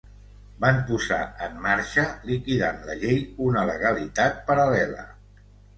[0.63, 5.11] Van posar en marxa, liquidant la llei, una legalitat paral·lela.